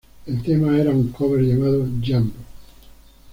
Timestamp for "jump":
2.03-2.33